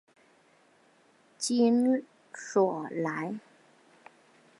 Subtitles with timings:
[1.37, 2.03] 勒
[2.33, 3.35] 索莱。